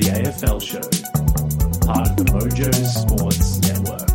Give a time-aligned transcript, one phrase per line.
[0.00, 0.80] the AFL Show,
[1.86, 4.08] part of the Mojo Sports Network.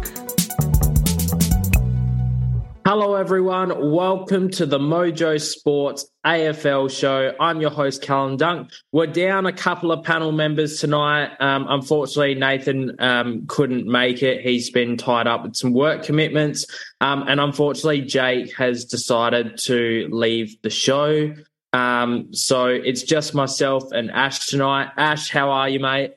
[2.88, 3.92] Hello, everyone.
[3.92, 7.36] Welcome to the Mojo Sports AFL show.
[7.40, 8.72] I'm your host, Callum Dunk.
[8.92, 11.36] We're down a couple of panel members tonight.
[11.40, 14.42] Um, unfortunately, Nathan um, couldn't make it.
[14.42, 16.66] He's been tied up with some work commitments.
[17.00, 21.36] Um, and unfortunately, Jake has decided to leave the show.
[21.76, 24.92] Um, so it's just myself and Ash tonight.
[24.96, 26.16] Ash, how are you, mate?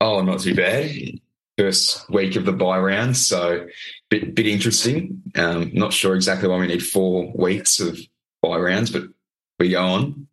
[0.00, 0.90] Oh, not too bad.
[1.58, 3.66] First week of the bye round, so
[4.08, 5.22] bit bit interesting.
[5.34, 7.98] Um, not sure exactly why we need four weeks of
[8.42, 9.04] bye rounds, but
[9.58, 10.28] we go on.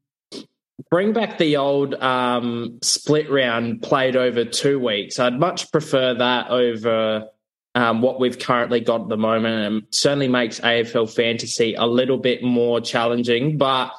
[0.90, 5.20] Bring back the old um, split round played over two weeks.
[5.20, 7.30] I'd much prefer that over
[7.76, 12.18] um, what we've currently got at the moment, and certainly makes AFL fantasy a little
[12.18, 13.58] bit more challenging.
[13.58, 13.94] But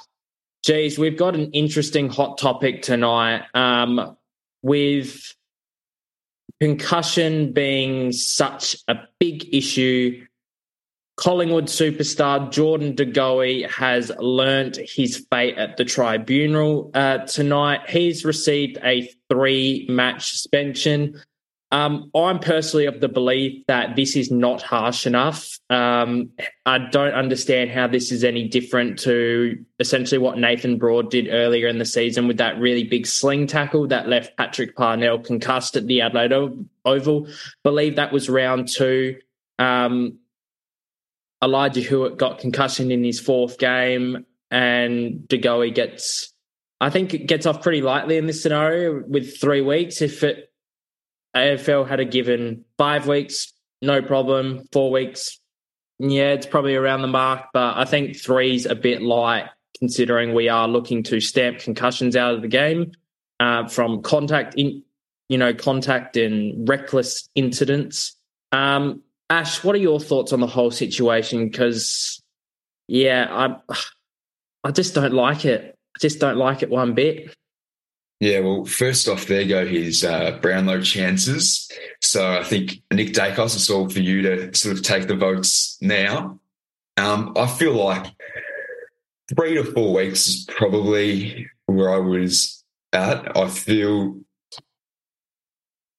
[0.65, 4.17] geez, we've got an interesting hot topic tonight um,
[4.63, 5.35] with
[6.61, 10.25] concussion being such a big issue.
[11.17, 17.89] Collingwood superstar Jordan De Goey has learnt his fate at the tribunal uh, tonight.
[17.89, 21.21] He's received a three match suspension.
[21.73, 25.59] Um, I'm personally of the belief that this is not harsh enough.
[25.71, 26.31] Um,
[26.65, 31.67] I don't understand how this is any different to essentially what Nathan Broad did earlier
[31.67, 35.87] in the season with that really big sling tackle that left Patrick Parnell concussed at
[35.89, 36.33] the Adelaide
[36.85, 37.27] Oval.
[37.65, 39.17] believe that was round two.
[39.59, 40.19] Um,
[41.43, 46.33] Elijah Hewett got concussion in his fourth game, and De Goey gets,
[46.81, 50.01] I think, it gets off pretty lightly in this scenario with three weeks.
[50.01, 50.51] If it
[51.35, 54.67] AFL had a given five weeks, no problem.
[54.73, 55.41] Four weeks,
[55.99, 60.49] yeah, it's probably around the mark, but I think three's a bit light considering we
[60.49, 62.93] are looking to stamp concussions out of the game
[63.41, 64.83] uh, from contact in,
[65.29, 68.17] you know, contact and reckless incidents.
[68.53, 71.49] Um, Ash, what are your thoughts on the whole situation?
[71.49, 72.23] Because,
[72.87, 73.75] yeah, I,
[74.63, 75.77] I just don't like it.
[75.97, 77.35] I just don't like it one bit.
[78.25, 81.71] Yeah, well, first off, there go his uh, Brownlow chances.
[82.01, 85.77] So I think Nick Daicos, it's all for you to sort of take the votes
[85.83, 86.41] now.
[86.97, 88.07] Um, I feel like
[89.29, 92.65] three to four weeks is probably where I was
[92.95, 93.37] at.
[93.37, 94.17] I feel,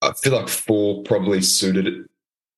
[0.01, 2.07] I feel like four probably suited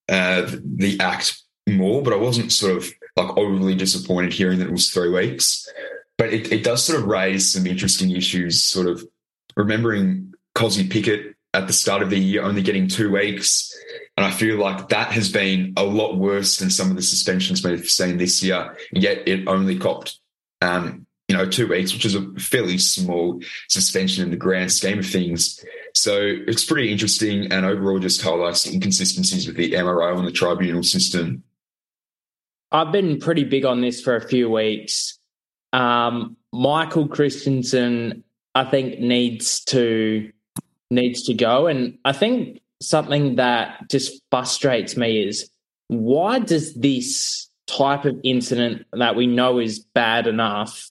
[0.08, 4.72] uh, the act more, but I wasn't sort of like overly disappointed hearing that it
[4.72, 5.70] was three weeks.
[6.18, 9.06] But it, it does sort of raise some interesting issues, sort of
[9.58, 13.76] remembering Kozzy Pickett at the start of the year only getting two weeks.
[14.16, 17.64] And I feel like that has been a lot worse than some of the suspensions
[17.64, 18.78] we've seen this year.
[18.92, 20.20] Yet it only copped,
[20.62, 25.00] um, you know, two weeks, which is a fairly small suspension in the grand scheme
[25.00, 25.64] of things.
[25.94, 30.84] So it's pretty interesting and overall just highlights inconsistencies with the MRO and the tribunal
[30.84, 31.44] system.
[32.72, 35.20] I've been pretty big on this for a few weeks.
[35.74, 38.24] Um, Michael Christian,
[38.58, 40.32] I think, needs to
[40.90, 45.50] needs to go, and I think something that just frustrates me is
[45.90, 50.90] why does this type of incident that we know is bad enough?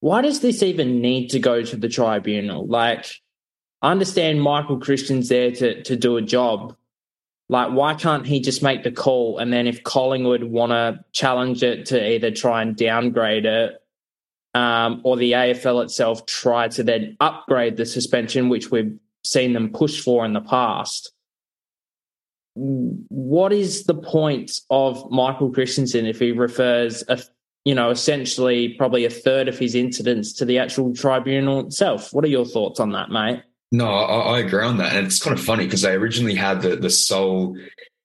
[0.00, 2.66] Why does this even need to go to the tribunal?
[2.66, 3.06] Like,
[3.80, 6.76] I understand Michael Christian's there to to do a job.
[7.48, 9.38] Like, why can't he just make the call?
[9.38, 13.81] And then if Collingwood want to challenge it to either try and downgrade it,
[14.54, 19.70] um, or the AFL itself try to then upgrade the suspension, which we've seen them
[19.70, 21.12] push for in the past.
[22.54, 27.22] What is the point of Michael Christian if he refers a
[27.64, 32.12] you know, essentially probably a third of his incidents to the actual tribunal itself.
[32.12, 33.42] What are your thoughts on that, mate?
[33.70, 34.94] No, I, I agree on that.
[34.96, 37.56] And it's kind of funny because they originally had the, the sole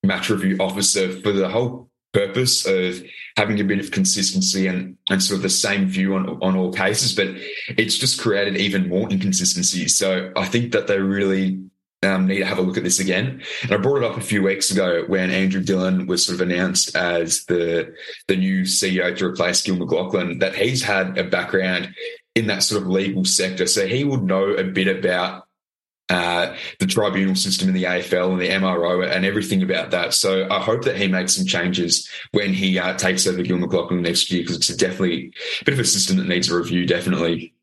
[0.03, 3.03] match review officer for the whole purpose of
[3.35, 6.73] having a bit of consistency and, and sort of the same view on, on all
[6.73, 7.27] cases, but
[7.77, 9.87] it's just created even more inconsistency.
[9.87, 11.59] So I think that they really
[12.03, 13.43] um, need to have a look at this again.
[13.61, 16.49] And I brought it up a few weeks ago when Andrew Dillon was sort of
[16.49, 17.93] announced as the
[18.27, 21.93] the new CEO to replace Gil McLachlan, that he's had a background
[22.35, 23.65] in that sort of legal sector.
[23.67, 25.46] So he would know a bit about
[26.09, 30.13] uh, the tribunal system in the AFL and the MRO and everything about that.
[30.13, 34.01] So I hope that he makes some changes when he uh, takes over Gil McLachlan
[34.01, 37.53] next year because it's definitely a bit of a system that needs a review, definitely.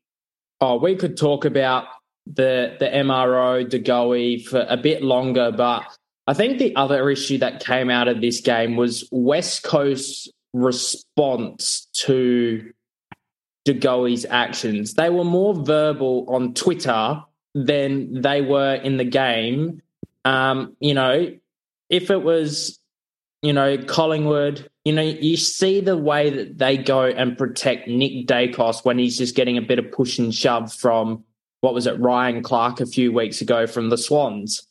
[0.61, 1.85] Oh, we could talk about
[2.27, 5.83] the the MRO, De Goey for a bit longer, but
[6.27, 11.87] I think the other issue that came out of this game was West Coast's response
[11.93, 12.71] to
[13.65, 14.93] De Goey's actions.
[14.93, 17.21] They were more verbal on Twitter
[17.55, 19.81] than they were in the game.
[20.25, 21.33] Um, you know,
[21.89, 22.79] if it was,
[23.41, 28.27] you know, Collingwood, you know, you see the way that they go and protect Nick
[28.27, 31.23] Daicos when he's just getting a bit of push and shove from
[31.61, 34.67] what was it, Ryan Clarke a few weeks ago from the Swans.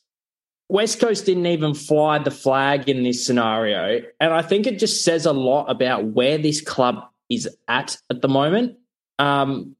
[0.69, 4.03] West Coast didn't even fly the flag in this scenario.
[4.21, 6.97] And I think it just says a lot about where this club
[7.29, 8.77] is at at the moment.
[9.19, 9.75] Um,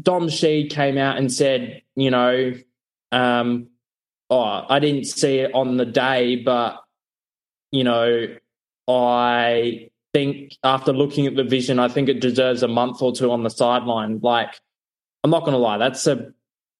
[0.00, 2.54] Dom Sheed came out and said, you know,
[3.12, 3.68] um,
[4.30, 6.82] oh, I didn't see it on the day, but,
[7.70, 8.26] you know,
[8.88, 13.30] I think after looking at the vision, I think it deserves a month or two
[13.30, 14.20] on the sideline.
[14.22, 14.60] Like,
[15.22, 16.32] I'm not going to lie, that's a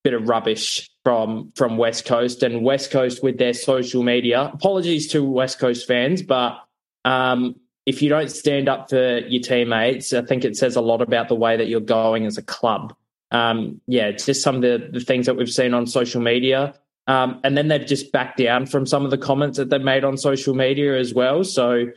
[0.03, 4.51] bit of rubbish from from West Coast and West Coast with their social media.
[4.53, 6.59] Apologies to West Coast fans, but
[7.05, 11.01] um, if you don't stand up for your teammates, I think it says a lot
[11.01, 12.95] about the way that you're going as a club.
[13.31, 16.75] Um, yeah, it's just some of the, the things that we've seen on social media.
[17.07, 20.03] Um, and then they've just backed down from some of the comments that they've made
[20.03, 21.43] on social media as well.
[21.43, 21.87] So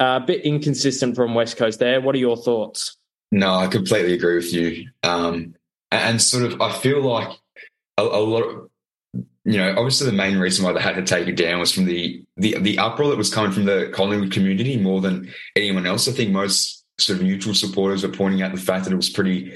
[0.00, 2.00] uh, a bit inconsistent from West Coast there.
[2.00, 2.96] What are your thoughts?
[3.30, 4.88] No, I completely agree with you.
[5.02, 5.54] Um,
[5.90, 7.28] and sort of, I feel like
[7.96, 8.70] a, a, lot of,
[9.44, 11.86] you know, obviously the main reason why they had to take it down was from
[11.86, 16.08] the, the, the uproar that was coming from the Collingwood community more than anyone else.
[16.08, 19.10] I think most sort of neutral supporters were pointing out the fact that it was
[19.10, 19.54] pretty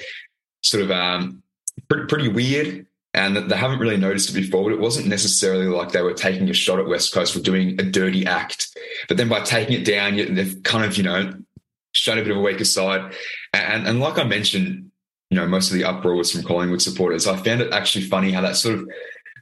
[0.63, 1.43] sort of um,
[1.89, 5.93] pretty, pretty weird and they haven't really noticed it before, but it wasn't necessarily like
[5.93, 8.77] they were taking a shot at West Coast for doing a dirty act.
[9.07, 11.35] But then by taking it down, they've kind of, you know,
[11.95, 13.15] shown a bit of a weaker side.
[13.53, 14.91] And, and like I mentioned,
[15.29, 17.27] you know, most of the uproar was from Collingwood supporters.
[17.27, 18.89] I found it actually funny how that sort of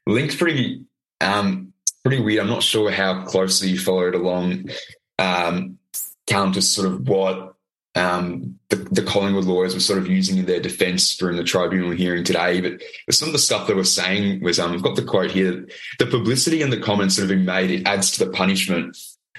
[0.05, 0.85] linked pretty,
[1.21, 1.73] um,
[2.05, 2.41] pretty weird.
[2.41, 4.71] I'm not sure how closely you followed along,
[5.21, 5.79] um,
[6.27, 7.55] count to sort of what
[7.97, 11.91] um, the, the, Collingwood lawyers were sort of using in their defence during the tribunal
[11.91, 12.61] hearing today.
[12.61, 15.67] But some of the stuff they were saying was, um, I've got the quote here:
[15.99, 18.97] the publicity and the comments that have been made it adds to the punishment.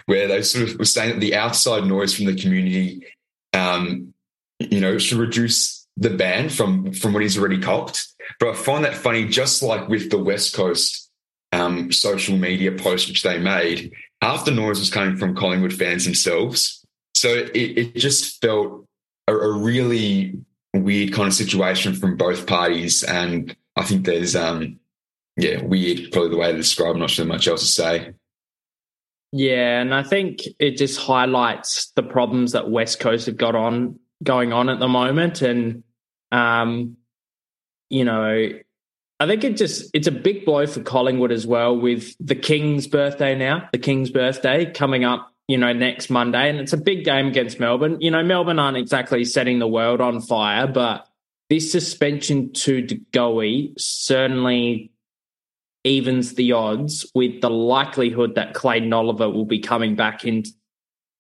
[0.08, 3.06] Where they sort of were saying that the outside noise from the community,
[3.54, 4.14] um,
[4.60, 8.06] you know, should reduce the ban from from what he's already copped.
[8.40, 11.10] But I find that funny, just like with the West Coast
[11.54, 16.04] um, social media post which they made, half the noise was coming from Collingwood fans
[16.04, 16.81] themselves
[17.14, 18.86] so it, it just felt
[19.28, 20.40] a, a, really
[20.74, 23.04] weird kind of situation from both parties.
[23.04, 24.80] And I think there's, um,
[25.38, 26.94] yeah, weird, probably the way to describe.
[26.94, 28.14] I'm not sure much else to say.
[29.32, 33.98] Yeah, and I think it just highlights the problems that West Coast have got on
[34.24, 35.84] going on at the moment, and
[36.34, 36.98] um,
[37.90, 38.50] you know,
[39.22, 42.88] I think it just it's a big blow for Collingwood as well with the King's
[42.88, 46.50] birthday now, the King's birthday coming up you know, next Monday.
[46.50, 47.98] And it's a big game against Melbourne.
[48.00, 51.08] You know, Melbourne aren't exactly setting the world on fire, but
[51.50, 54.92] this suspension to De certainly
[55.84, 60.44] evens the odds with the likelihood that Clayton Oliver will be coming back in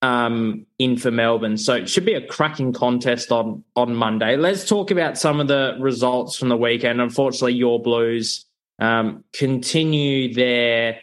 [0.01, 1.57] um, in for Melbourne.
[1.57, 4.37] So it should be a cracking contest on on Monday.
[4.37, 7.01] Let's talk about some of the results from the weekend.
[7.01, 8.45] Unfortunately, your Blues
[8.79, 11.01] um, continue their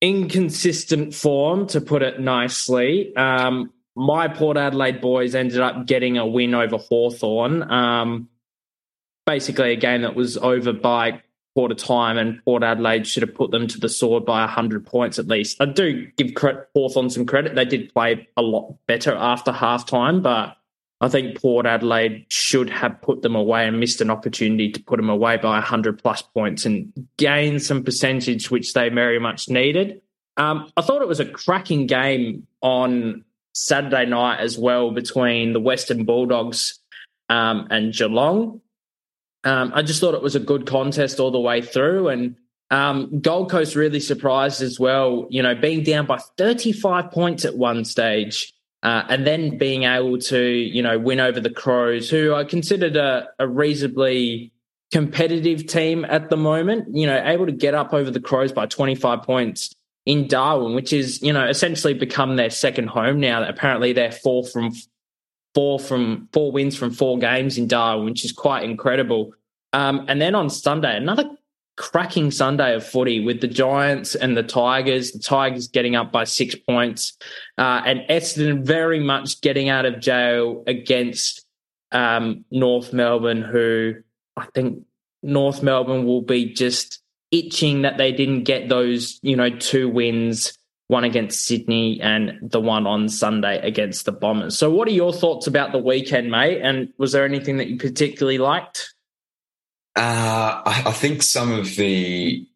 [0.00, 3.14] inconsistent form, to put it nicely.
[3.16, 7.70] Um, my Port Adelaide boys ended up getting a win over Hawthorn.
[7.70, 8.28] Um,
[9.26, 11.22] basically, a game that was over by
[11.54, 15.18] quarter time, and Port Adelaide should have put them to the sword by 100 points
[15.18, 15.60] at least.
[15.60, 16.32] I do give
[16.74, 17.54] Hawthorn some credit.
[17.54, 20.56] They did play a lot better after half time, but
[21.00, 24.98] I think Port Adelaide should have put them away and missed an opportunity to put
[24.98, 30.02] them away by 100 plus points and gain some percentage, which they very much needed.
[30.36, 35.60] Um, I thought it was a cracking game on Saturday night as well between the
[35.60, 36.78] Western Bulldogs
[37.30, 38.60] um, and Geelong.
[39.44, 42.08] Um, I just thought it was a good contest all the way through.
[42.08, 42.36] And
[42.70, 47.56] um, Gold Coast really surprised as well, you know, being down by 35 points at
[47.56, 52.34] one stage uh, and then being able to, you know, win over the Crows, who
[52.34, 54.52] I considered a, a reasonably
[54.90, 58.66] competitive team at the moment, you know, able to get up over the Crows by
[58.66, 59.74] 25 points
[60.06, 63.46] in Darwin, which is, you know, essentially become their second home now.
[63.46, 64.72] Apparently they're four from
[65.54, 69.34] four from four wins from four games in Darwin, which is quite incredible.
[69.72, 71.30] Um, and then on Sunday, another
[71.80, 75.12] cracking Sunday of footy with the Giants and the Tigers.
[75.12, 77.16] The Tigers getting up by six points,
[77.56, 81.46] uh, and Essendon very much getting out of jail against
[81.90, 83.94] um, North Melbourne, who
[84.36, 84.84] I think
[85.22, 90.56] North Melbourne will be just itching that they didn't get those, you know, two wins.
[90.88, 94.58] One against Sydney and the one on Sunday against the Bombers.
[94.58, 96.60] So, what are your thoughts about the weekend, mate?
[96.62, 98.92] And was there anything that you particularly liked?
[99.96, 102.46] Uh, I, I think some of the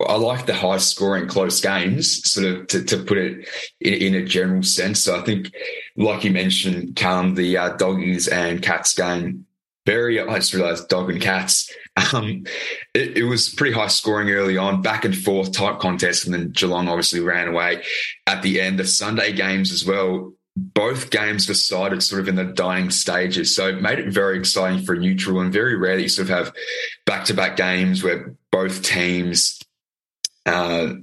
[0.00, 3.48] I like the high scoring close games, sort of to, to put it
[3.80, 5.00] in, in, a general sense.
[5.00, 5.52] So I think,
[5.96, 9.46] like you mentioned, Callum, the uh, doggies and cats game,
[9.86, 11.70] very, I just realized dog and cats.
[12.12, 12.42] Um,
[12.92, 16.24] it, it, was pretty high scoring early on, back and forth type contest.
[16.24, 17.84] And then Geelong obviously ran away
[18.26, 18.80] at the end.
[18.80, 23.54] The Sunday games as well, both games decided sort of in the dying stages.
[23.54, 26.36] So it made it very exciting for neutral and very rare that you sort of
[26.36, 26.54] have
[27.06, 29.60] back to back games where both teams
[30.46, 30.94] uh,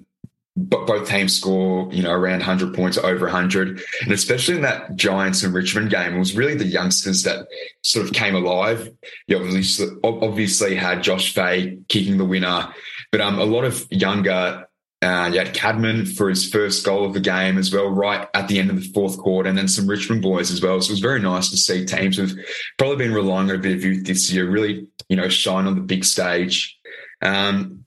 [0.55, 3.81] both teams score, you know, around 100 points, or over 100.
[4.01, 7.47] And especially in that Giants and Richmond game, it was really the youngsters that
[7.83, 8.89] sort of came alive.
[9.27, 12.67] You obviously, obviously had Josh Fahey kicking the winner,
[13.11, 14.67] but um, a lot of younger
[15.01, 18.47] uh, you had Cadman for his first goal of the game as well, right at
[18.47, 20.79] the end of the fourth quarter, and then some Richmond boys as well.
[20.79, 22.37] So it was very nice to see teams who've
[22.77, 25.73] probably been relying on a bit of youth this year really, you know, shine on
[25.73, 26.77] the big stage.
[27.21, 27.85] Um,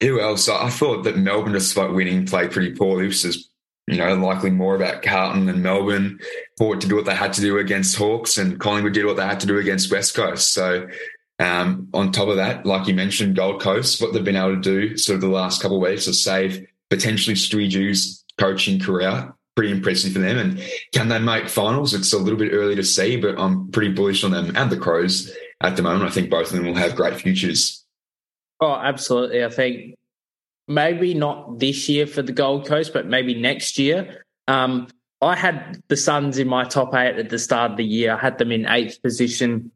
[0.00, 0.48] who else?
[0.48, 3.48] I thought that Melbourne, despite winning, played pretty poorly, This is,
[3.86, 6.18] you know, likely more about Carlton than Melbourne.
[6.58, 9.24] Fought to do what they had to do against Hawks, and Collingwood did what they
[9.24, 10.52] had to do against West Coast.
[10.52, 10.88] So,
[11.38, 14.60] um, on top of that, like you mentioned, Gold Coast, what they've been able to
[14.60, 19.34] do sort of the last couple of weeks to save potentially Stewie coaching career.
[19.56, 20.36] Pretty impressive for them.
[20.36, 20.62] And
[20.92, 21.94] can they make finals?
[21.94, 24.76] It's a little bit early to see, but I'm pretty bullish on them and the
[24.76, 26.10] Crows at the moment.
[26.10, 27.84] I think both of them will have great futures.
[28.60, 29.44] Oh, absolutely.
[29.44, 29.94] I think
[30.66, 34.24] maybe not this year for the Gold Coast, but maybe next year.
[34.48, 34.88] Um,
[35.20, 38.14] I had the Suns in my top eight at the start of the year.
[38.14, 39.70] I had them in eighth position,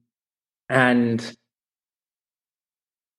[0.69, 1.37] and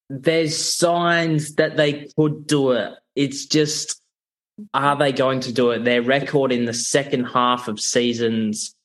[0.09, 2.93] there's signs that they could do it.
[3.15, 4.01] It's just,
[4.73, 5.85] are they going to do it?
[5.85, 8.75] Their record in the second half of seasons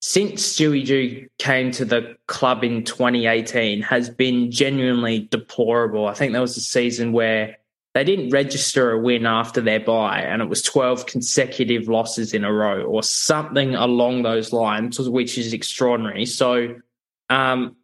[0.00, 6.06] since Stewie Dew came to the club in 2018 has been genuinely deplorable.
[6.06, 7.56] I think there was a season where
[7.94, 12.44] they didn't register a win after their bye, and it was 12 consecutive losses in
[12.44, 16.26] a row or something along those lines, which is extraordinary.
[16.26, 16.76] So,
[17.28, 17.74] um,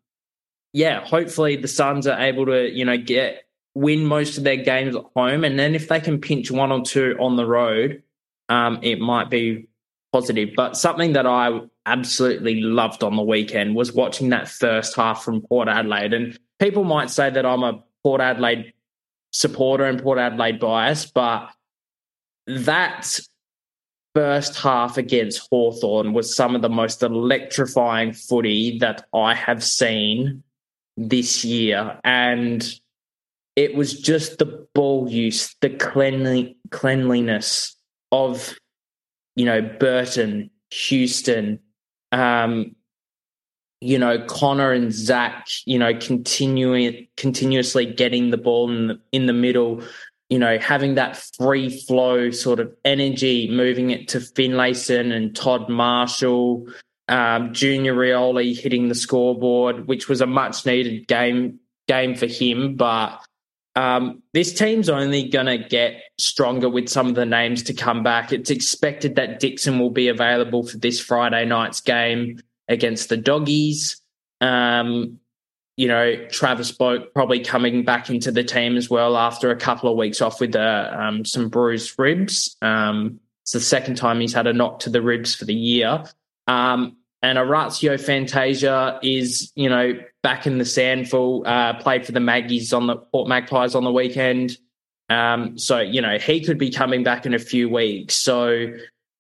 [0.74, 4.96] yeah, hopefully the Suns are able to, you know, get win most of their games
[4.96, 8.02] at home, and then if they can pinch one or two on the road,
[8.48, 9.68] um, it might be
[10.12, 10.50] positive.
[10.56, 15.42] But something that I absolutely loved on the weekend was watching that first half from
[15.42, 16.12] Port Adelaide.
[16.12, 18.72] And people might say that I'm a Port Adelaide
[19.32, 21.50] supporter and Port Adelaide bias, but
[22.46, 23.20] that
[24.14, 30.42] first half against Hawthorn was some of the most electrifying footy that I have seen
[30.96, 31.98] this year.
[32.04, 32.66] And
[33.56, 37.76] it was just the ball use, the cleanly, cleanliness
[38.10, 38.56] of,
[39.36, 41.60] you know, Burton, Houston,
[42.12, 42.74] um,
[43.80, 49.26] you know, Connor and Zach, you know, continuing continuously getting the ball in the, in
[49.26, 49.82] the middle,
[50.30, 55.68] you know, having that free flow sort of energy, moving it to Finlayson and Todd
[55.68, 56.66] Marshall,
[57.08, 62.76] um, Junior Rioli hitting the scoreboard, which was a much needed game game for him.
[62.76, 63.23] But
[63.76, 68.02] um, this team's only going to get stronger with some of the names to come
[68.02, 68.32] back.
[68.32, 74.00] It's expected that Dixon will be available for this Friday night's game against the Doggies.
[74.40, 75.18] Um,
[75.76, 79.90] you know, Travis Boak probably coming back into the team as well after a couple
[79.90, 82.56] of weeks off with uh, um, some bruised ribs.
[82.62, 86.04] Um, it's the second time he's had a knock to the ribs for the year.
[86.46, 92.20] Um, and Orazio Fantasia is, you know, back in the SANFL, uh, played for the
[92.20, 94.58] Maggies on the Port Magpies on the weekend.
[95.08, 98.14] Um, so, you know, he could be coming back in a few weeks.
[98.14, 98.66] So,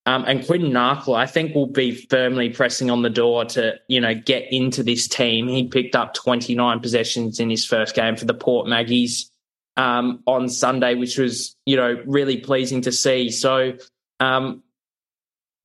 [0.06, 4.00] um, and Quinton Narkle, I think, will be firmly pressing on the door to, you
[4.00, 5.48] know, get into this team.
[5.48, 9.30] He picked up 29 possessions in his first game for the Port Maggies
[9.78, 13.30] um, on Sunday, which was, you know, really pleasing to see.
[13.30, 13.78] So,
[14.20, 14.62] um,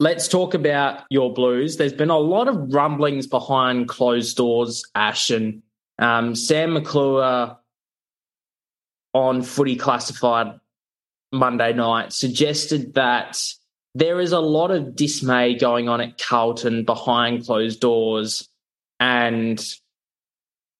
[0.01, 1.75] Let's talk about your Blues.
[1.75, 5.61] There's been a lot of rumblings behind closed doors, Ash, and
[5.97, 7.57] um, Sam McClure
[9.13, 10.57] on Footy Classified
[11.33, 13.41] Monday night suggested that
[13.93, 18.47] there is a lot of dismay going on at Carlton behind closed doors,
[19.01, 19.61] and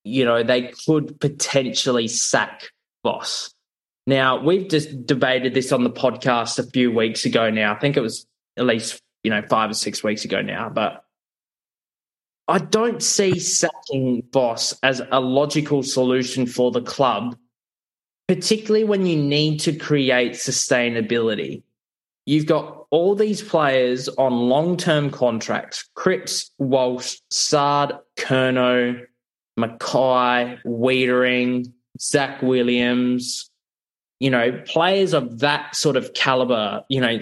[0.05, 2.69] you know they could potentially sack
[3.03, 3.53] Voss.
[4.07, 7.49] Now we've just debated this on the podcast a few weeks ago.
[7.49, 10.69] Now I think it was at least you know, five or six weeks ago now.
[10.69, 11.03] But
[12.47, 17.35] I don't see sacking Voss as a logical solution for the club,
[18.27, 21.63] particularly when you need to create sustainability.
[22.25, 29.05] You've got all these players on long term contracts Cripps, Walsh, Saad, Curnow,
[29.59, 33.49] McKay, Weitering, Zac Williams,
[34.19, 37.19] you know, players of that sort of caliber, you know,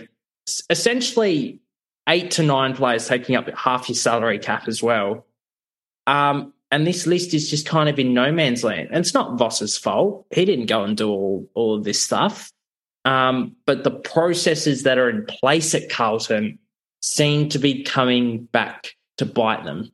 [0.70, 1.60] essentially
[2.08, 5.26] eight to nine players taking up half your salary cap as well.
[6.06, 8.90] Um, and this list is just kind of in no man's land.
[8.92, 10.26] And it's not Voss's fault.
[10.32, 12.52] He didn't go and do all, all of this stuff.
[13.06, 16.60] Um, but the processes that are in place at Carlton
[17.02, 19.92] seem to be coming back to bite them.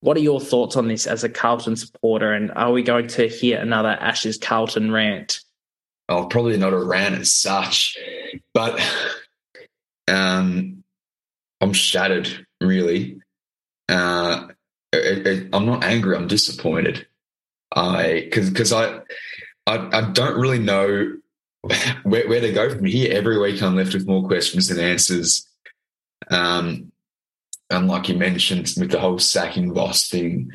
[0.00, 2.32] What are your thoughts on this as a Carlton supporter?
[2.32, 5.40] And are we going to hear another Ashes Carlton rant?
[6.08, 7.96] Oh, probably not a rant as such,
[8.52, 8.80] but
[10.08, 10.81] um,
[11.62, 13.20] I'm shattered, really.
[13.88, 14.48] Uh,
[14.92, 16.16] it, it, I'm not angry.
[16.16, 17.06] I'm disappointed.
[17.74, 18.98] I because because I,
[19.66, 21.16] I I don't really know
[22.02, 23.16] where, where to go from here.
[23.16, 25.48] Every week I'm left with more questions than answers.
[26.30, 26.92] Um,
[27.70, 30.50] and like you mentioned with the whole sacking Voss thing,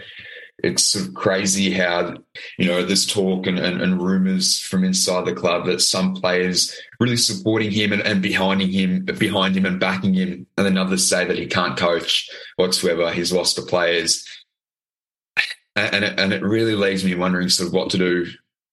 [0.63, 2.15] it's sort of crazy how
[2.57, 6.75] you know this talk and, and, and, rumors from inside the club that some players
[6.99, 11.07] really supporting him and, and behind him behind him and backing him and then others
[11.07, 13.11] say that he can't coach whatsoever.
[13.11, 14.25] He's lost the players.
[15.75, 18.25] And it, and it really leaves me wondering sort of what to do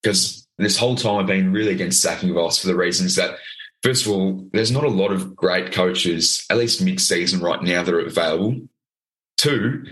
[0.02, 3.36] because this whole time I've been really against sacking Voss for the reasons that
[3.82, 7.82] first of all there's not a lot of great coaches at least mid-season right now
[7.82, 8.58] that are available.
[9.36, 9.84] Two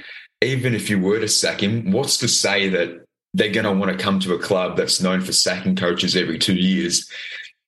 [0.43, 3.97] even if you were to sack him, what's to say that they're going to want
[3.97, 7.11] to come to a club that's known for sacking coaches every two years?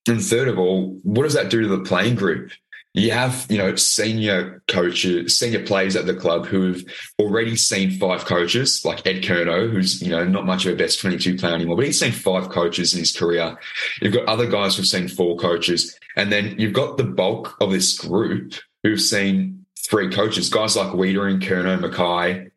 [0.06, 2.50] And third of all, what does that do to the playing group?
[2.96, 6.84] You have, you know, senior coaches, senior players at the club who have
[7.18, 11.00] already seen five coaches, like Ed Curnow, who's, you know, not much of a best
[11.00, 13.58] 22 player anymore, but he's seen five coaches in his career.
[14.00, 15.98] You've got other guys who've seen four coaches.
[16.16, 18.54] And then you've got the bulk of this group
[18.84, 22.50] who've seen three coaches, guys like Weitering, Curnow, McKay,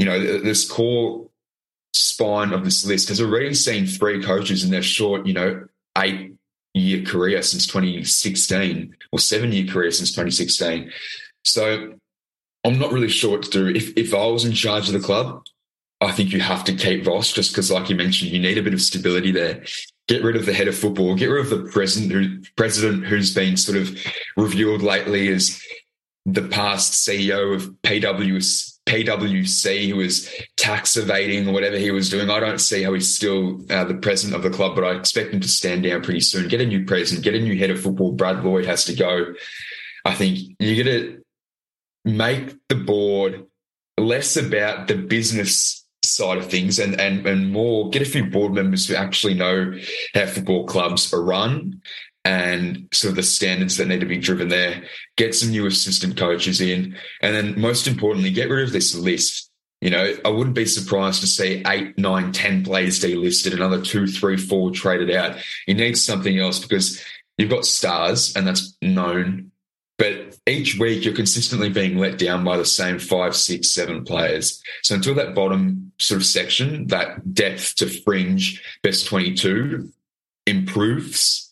[0.00, 1.28] you know, this core
[1.92, 5.66] spine of this list has already seen three coaches in their short, you know,
[5.98, 6.32] eight
[6.72, 10.90] year career since 2016 or seven year career since 2016.
[11.44, 11.92] So
[12.64, 13.68] I'm not really sure what to do.
[13.68, 15.44] If, if I was in charge of the club,
[16.00, 18.62] I think you have to keep Voss just because, like you mentioned, you need a
[18.62, 19.64] bit of stability there.
[20.08, 21.14] Get rid of the head of football.
[21.14, 23.94] Get rid of the president, who, president who's been sort of
[24.34, 25.62] revealed lately as
[26.24, 32.28] the past CEO of PWS, PWC who was tax evading or whatever he was doing.
[32.28, 35.32] I don't see how he's still uh, the president of the club, but I expect
[35.32, 36.48] him to stand down pretty soon.
[36.48, 38.12] Get a new president, get a new head of football.
[38.12, 39.34] Brad Lloyd has to go.
[40.04, 41.22] I think you're going to
[42.04, 43.46] make the board
[43.96, 48.54] less about the business side of things and, and, and more get a few board
[48.54, 49.72] members who actually know
[50.14, 51.80] how football clubs are run
[52.24, 54.82] and sort of the standards that need to be driven there.
[55.16, 59.50] Get some new assistant coaches in, and then most importantly, get rid of this list.
[59.80, 64.06] You know, I wouldn't be surprised to see eight, nine, ten players delisted, another two,
[64.06, 65.38] three, four traded out.
[65.66, 67.02] You need something else because
[67.38, 69.50] you've got stars, and that's known.
[69.96, 74.62] But each week you're consistently being let down by the same five, six, seven players.
[74.82, 79.92] So until that bottom sort of section, that depth to fringe best 22
[80.46, 81.49] improves,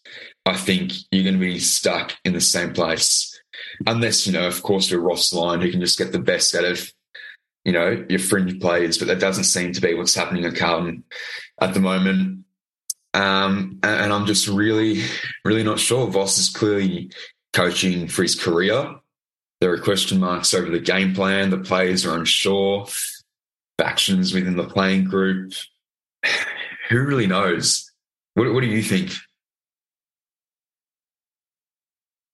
[0.68, 3.40] think you're going to be stuck in the same place.
[3.86, 6.66] Unless, you know, of course, you're Ross Lyon who can just get the best out
[6.66, 6.92] of,
[7.64, 11.04] you know, your fringe players, but that doesn't seem to be what's happening at Carlton
[11.58, 12.44] at the moment.
[13.14, 15.04] Um, and, I'm just really,
[15.42, 16.06] really not sure.
[16.06, 17.10] Voss is clearly
[17.54, 18.94] coaching for his career.
[19.62, 21.48] There are question marks over the game plan.
[21.48, 22.86] The players are unsure.
[23.78, 25.54] Factions within the playing group.
[26.90, 27.90] Who really knows?
[28.34, 29.12] What, what do you think?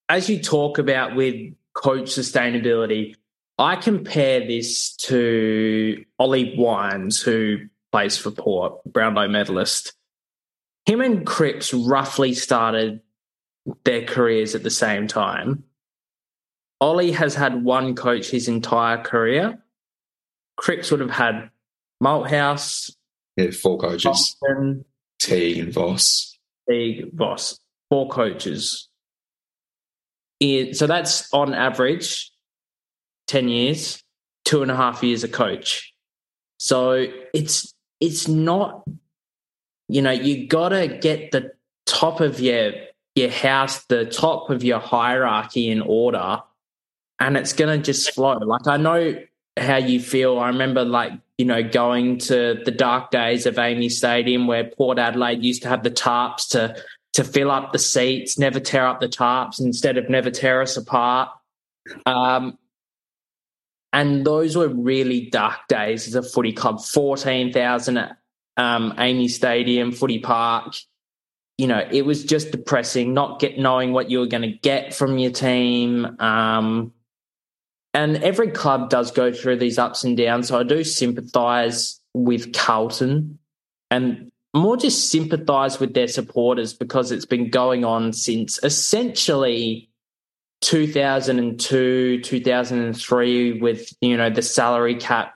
[0.08, 1.34] As you talk about with
[1.72, 3.14] coach sustainability,
[3.58, 7.58] I compare this to Ollie Wines, who
[7.92, 9.92] plays for Port, Brownlow medalist.
[10.86, 13.00] Him and Cripps roughly started
[13.84, 15.64] their careers at the same time.
[16.80, 19.62] Ollie has had one coach his entire career.
[20.56, 21.50] Cripps would have had
[22.02, 22.94] Malthouse.
[23.36, 24.36] Yeah, four coaches.
[25.18, 26.38] Teague and Voss.
[26.68, 27.58] Teague, Voss.
[27.88, 28.88] Four coaches
[30.40, 32.30] so that's on average
[33.28, 34.02] 10 years,
[34.44, 35.94] two and a half years a coach.
[36.58, 38.84] So it's it's not,
[39.88, 41.52] you know, you gotta get the
[41.86, 42.72] top of your
[43.14, 46.42] your house, the top of your hierarchy in order,
[47.20, 48.38] and it's gonna just flow.
[48.38, 49.16] Like I know
[49.56, 50.38] how you feel.
[50.38, 54.98] I remember like, you know, going to the dark days of AAMI Stadium where Port
[54.98, 56.76] Adelaide used to have the tarps to
[57.14, 60.76] to fill up the seats, never tear up the tarps instead of never tear us
[60.76, 61.30] apart.
[62.06, 62.58] Um,
[63.92, 66.80] And those were really dark days as a footy club.
[66.82, 68.16] 14,000 at
[68.56, 70.74] um, AAMI Stadium, Footy Park.
[71.58, 74.94] You know, it was just depressing, not get knowing what you were going to get
[74.94, 76.18] from your team.
[76.18, 76.92] Um,
[77.92, 80.48] and every club does go through these ups and downs.
[80.48, 83.38] So I do sympathise with Carlton
[83.92, 89.90] and more just sympathise with their supporters because it's been going on since essentially
[90.60, 95.34] 2002, 2003 with, you know, the salary cap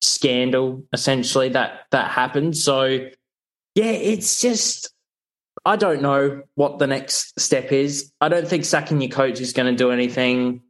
[0.00, 2.56] scandal essentially that that happened.
[2.56, 2.84] So
[3.74, 4.90] yeah, it's just
[5.64, 8.12] I don't know what the next step is.
[8.20, 10.62] I don't think sacking your coach is going to do anything.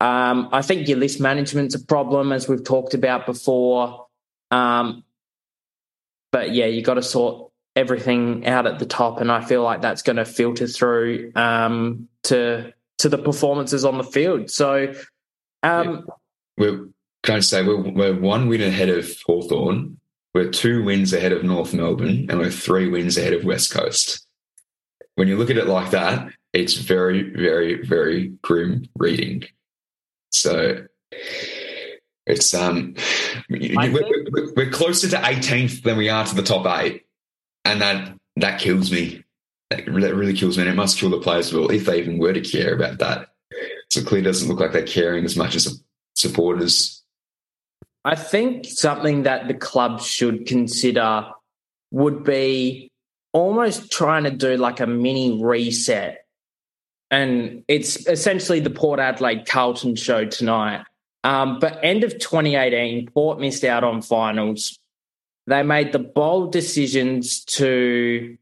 [0.00, 4.06] Um, I think your list management's a problem, as we've talked about before.
[4.52, 5.02] Um,
[6.32, 9.82] but yeah, you got to sort everything out at the top, and I feel like
[9.82, 14.50] that's going to filter through um, to to the performances on the field.
[14.50, 14.92] So,
[15.62, 16.06] um,
[16.56, 16.88] we're
[17.22, 19.98] can I say we're, we're one win ahead of Hawthorn,
[20.34, 24.26] we're two wins ahead of North Melbourne, and we're three wins ahead of West Coast.
[25.16, 29.44] When you look at it like that, it's very, very, very grim reading.
[30.30, 30.86] So
[32.28, 32.94] it's um,
[33.48, 37.06] we're, we're, closer to 18th than we are to the top eight,
[37.64, 39.24] and that that kills me.
[39.70, 40.62] That really kills me.
[40.62, 42.98] And it must kill the players as well if they even were to care about
[42.98, 43.28] that.
[43.90, 45.82] So clearly, doesn't look like they're caring as much as
[46.14, 47.02] supporters.
[48.04, 51.30] I think something that the club should consider
[51.90, 52.90] would be
[53.32, 56.24] almost trying to do like a mini reset
[57.10, 60.84] and it's essentially the Port Adelaide Carlton show tonight.
[61.24, 64.78] Um, but end of 2018, Port missed out on finals.
[65.46, 68.36] They made the bold decisions to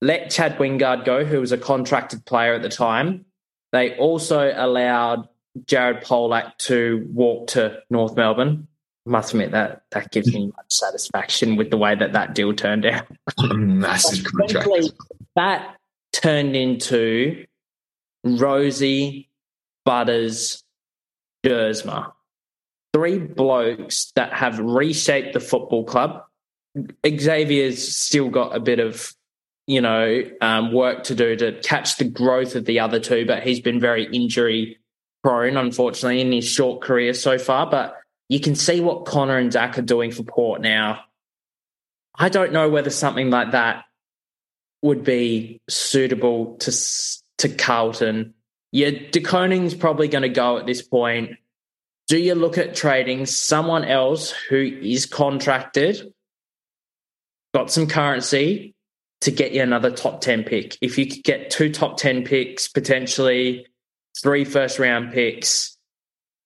[0.00, 3.24] let Chad Wingard go, who was a contracted player at the time.
[3.72, 5.28] They also allowed
[5.66, 8.68] Jared Polec to walk to North Melbourne.
[9.06, 12.52] I must admit that that gives me much satisfaction with the way that that deal
[12.54, 13.06] turned out.
[13.40, 14.68] Massive contract.
[15.34, 15.76] That
[16.12, 17.44] turned into
[18.24, 19.28] Rozee,
[19.84, 20.64] Butters,
[21.44, 22.12] Duursma.
[22.92, 26.22] Three blokes that have reshaped the football club.
[27.06, 29.12] Xavier's still got a bit of,
[29.66, 33.42] you know, um, work to do to catch the growth of the other two, but
[33.42, 34.78] he's been very injury
[35.22, 37.68] prone, unfortunately, in his short career so far.
[37.68, 37.96] But
[38.28, 41.00] you can see what Connor and Zach are doing for Port now.
[42.14, 43.84] I don't know whether something like that
[44.82, 46.72] would be suitable to
[47.38, 48.34] to Carlton.
[48.72, 51.36] Yeah, De Koning's probably going to go at this point.
[52.08, 56.12] Do you look at trading someone else who is contracted,
[57.52, 58.74] got some currency
[59.22, 60.76] to get you another top 10 pick?
[60.80, 63.66] If you could get two top 10 picks, potentially
[64.22, 65.76] three first round picks,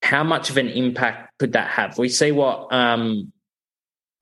[0.02, 1.98] how much of an impact could that have?
[1.98, 3.32] We see what um,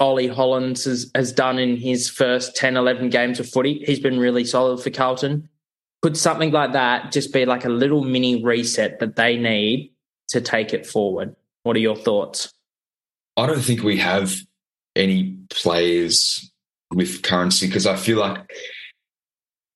[0.01, 3.85] Ollie Hollands has, has done in his first 10, 11 games of footy.
[3.85, 5.49] He's been really solid for Carlton
[6.03, 9.93] could something like that just be like a little mini reset that they need
[10.29, 11.35] to take it forward?
[11.63, 12.53] What are your thoughts?
[13.37, 14.35] I don't think we have
[14.97, 16.51] any players
[16.93, 18.39] with currency because I feel like,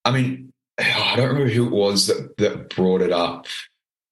[0.04, 3.46] I mean, I don't remember who it was that, that brought it up.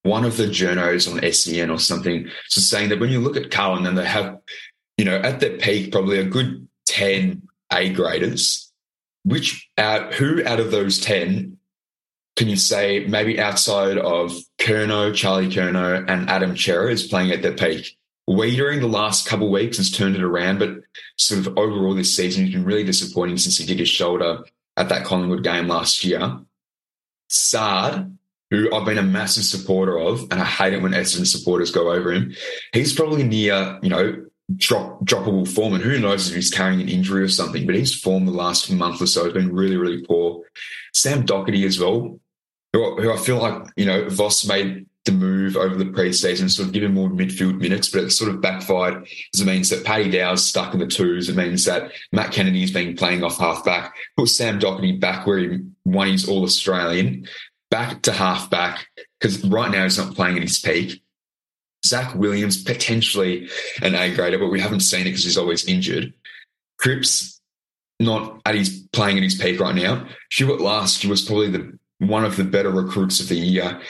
[0.03, 3.51] One of the journos on SEN or something was saying that when you look at
[3.51, 4.38] Carlton and they have,
[4.96, 7.42] you know, at their peak, probably a good 10
[7.73, 8.73] A graders,
[9.25, 11.59] which out, who out of those 10
[12.40, 17.42] can you say maybe outside of Curnow, Charlie Curnow, and Adam Cerra is playing at
[17.42, 17.98] their peak?
[18.26, 20.70] Weitering the last couple of weeks has turned it around, but
[21.18, 24.42] sort of overall this season has been really disappointing since he did his shoulder
[24.79, 26.38] at that Collingwood game last year.
[27.29, 28.16] Saad,
[28.50, 31.92] who I've been a massive supporter of, and I hate it when Essendon supporters go
[31.92, 32.35] over him.
[32.72, 34.24] He's probably near, you know,
[34.57, 37.66] drop droppable form, and who knows if he's carrying an injury or something.
[37.66, 40.44] But his form the last month or so has been really, really poor.
[40.94, 42.18] Sam Docherty as well
[42.72, 46.68] who, who I feel like, you know, Voss made the move over the preseason, sort
[46.68, 49.85] of give him more midfield minutes, but it sort of backfired because it means that
[49.85, 51.28] Paddy Dow's stuck in the twos.
[51.28, 55.59] It means that Matt Kennedy's been playing off halfback, put Sam Docherty back where he
[55.85, 57.26] won his All Australian,
[57.70, 58.87] back to halfback,
[59.18, 61.02] because right now he's not playing at his peak.
[61.85, 63.48] Zac Williams, potentially
[63.80, 66.12] an A grader, but we haven't seen it because he's always injured.
[66.78, 67.40] Cripps,
[67.98, 70.06] not at his playing at his peak right now.
[70.30, 73.81] Hewett last was probably the one of the better recruits of the year.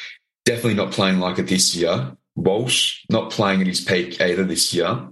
[0.45, 2.13] Definitely not playing like it this year.
[2.37, 5.09] Walsh not playing at his peak either this year.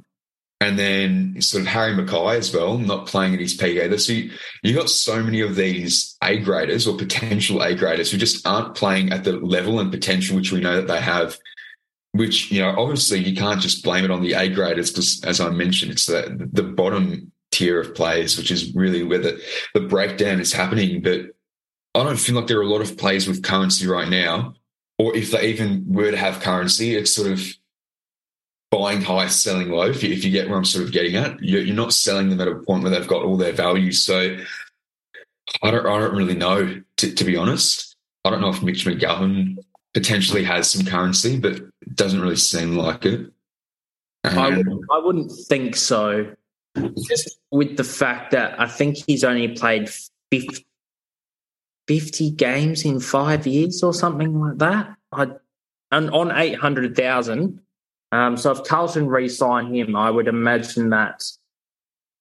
[0.61, 3.97] And then sort of Harry McKay as well, not playing at his peak either.
[3.97, 4.33] So you,
[4.65, 8.75] you got so many of these A graders or potential A graders who just aren't
[8.75, 11.39] playing at the level and potential which we know that they have.
[12.13, 15.41] which you know obviously you can't just blame it on the A graders because as
[15.41, 19.41] I mentioned, it's the the bottom tier of players, which is really where the,
[19.75, 21.01] the breakdown is happening.
[21.03, 21.31] But
[21.99, 24.55] I don't feel like there are a lot of players with currency right now,
[24.99, 27.41] or if they even were to have currency, it's sort of
[28.71, 29.89] buying high, selling low.
[29.89, 32.29] If you, if you get where I'm sort of getting at, you're, you're not selling
[32.29, 33.93] them at a point where they've got all their value.
[33.93, 34.37] So
[35.63, 37.97] I don't, I don't really know, to, to be honest.
[38.25, 39.57] I don't know if Mitch McGovern
[39.95, 43.33] potentially has some currency, but it doesn't really seem like it.
[44.25, 46.35] I, Um, wouldn't, I wouldn't think so.
[47.09, 49.89] Just with the fact that I think he's only played
[50.31, 50.67] 50,
[51.89, 54.95] 50 games in five years or something like that.
[55.11, 55.29] I,
[55.91, 57.61] and on 800,000.
[58.13, 61.25] Um, so if Carlton re sign him, I would imagine that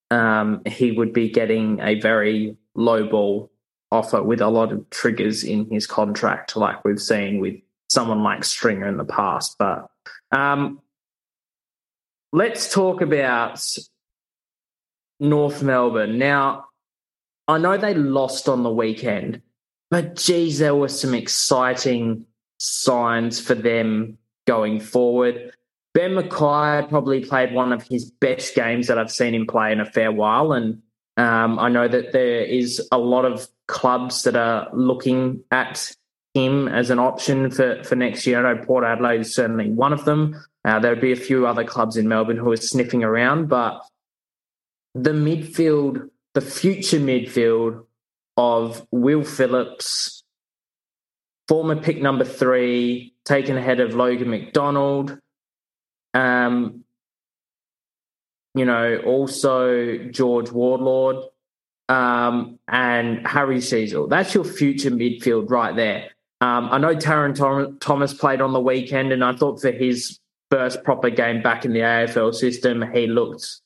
[0.10, 3.52] um, he would be getting a very low ball
[3.92, 7.56] offer with a lot of triggers in his contract, like we've seen with
[7.90, 9.58] someone like Stringer in the past.
[9.58, 9.90] But
[10.32, 10.82] um,
[12.32, 13.66] let's talk about
[15.20, 16.18] North Melbourne.
[16.18, 16.66] Now,
[17.48, 19.42] I know they lost on the weekend,
[19.90, 22.26] but geez, there were some exciting
[22.60, 25.52] signs for them going forward.
[25.94, 29.80] Ben McKay probably played one of his best games that I've seen him play in
[29.80, 30.54] a fair while.
[30.54, 30.84] And
[31.18, 35.92] um, I know that there is a lot of clubs that are looking at
[36.36, 38.46] him as an option for, for next year.
[38.46, 40.36] I know Port Adelaide is certainly one of them.
[40.64, 43.82] Uh, there would be a few other clubs in Melbourne who are sniffing around, but
[44.94, 47.87] the midfield, the future midfield
[48.38, 50.24] of Will Phillips,
[51.48, 55.18] former pick number three, taken ahead of Logan McDonald.
[56.14, 56.84] Um,
[58.54, 61.30] you know, also George Wardlaw
[61.90, 64.10] um, and Harry Sheezel.
[64.10, 66.12] That's your future midfield right there.
[66.40, 70.20] Um, I know Tarryn Thomas played on the weekend, and I thought for his
[70.52, 73.62] first proper game back in the AFL system, he looked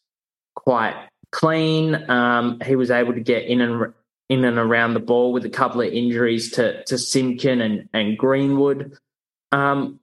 [0.56, 0.96] quite
[1.32, 2.10] clean.
[2.10, 3.94] Um, he was able to get in and
[4.32, 8.18] in and around the ball with a couple of injuries to to Simpkin and and
[8.18, 8.98] Greenwood.
[9.52, 10.00] Um,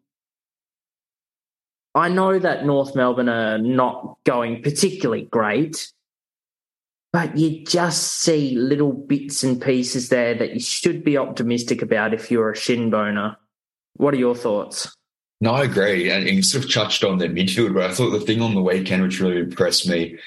[1.95, 5.91] I know that North Melbourne are not going particularly great,
[7.11, 12.13] but you just see little bits and pieces there that you should be optimistic about
[12.13, 13.39] if you're a shin boner.
[13.95, 14.95] What are your thoughts?
[15.41, 16.11] No, I agree.
[16.11, 18.61] And you sort of touched on their midfield, but I thought the thing on the
[18.61, 20.19] weekend which really impressed me,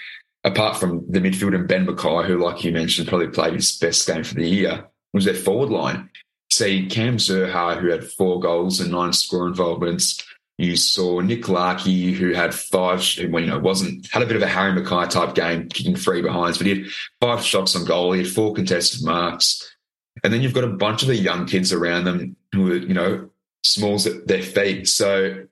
[0.43, 4.07] apart from the midfield and Ben McKay, who, like you mentioned, probably played his best
[4.07, 6.09] game for the year, was their forward line.
[6.49, 10.23] See Cam Zurhaar, who had four goals and nine score involvements.
[10.57, 14.41] You saw Nick Larkey, who had five, well, you know, wasn't had a bit of
[14.41, 18.11] a Harry McKay type game, kicking three behinds, but he had five shots on goal.
[18.11, 19.75] He had four contested marks.
[20.23, 22.93] And then you've got a bunch of the young kids around them who are, you
[22.93, 23.29] know,
[23.63, 24.87] smalls at their feet.
[24.87, 25.45] So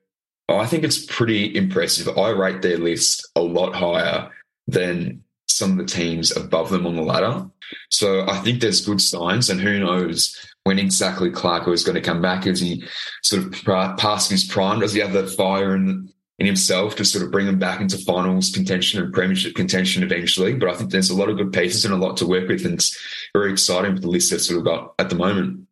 [0.48, 2.18] I think it's pretty impressive.
[2.18, 4.30] I rate their list a lot higher
[4.72, 7.46] than some of the teams above them on the ladder.
[7.90, 12.02] So I think there's good signs, and who knows when exactly Clarko is going to
[12.02, 12.46] come back?
[12.46, 12.84] Is he
[13.24, 14.80] sort of past his prime?
[14.80, 17.98] Does he have that fire in, in himself to sort of bring them back into
[17.98, 20.54] finals contention and premiership contention eventually?
[20.54, 22.66] But I think there's a lot of good pieces and a lot to work with,
[22.66, 22.98] and it's
[23.34, 25.68] very exciting with the list they've sort of got at the moment.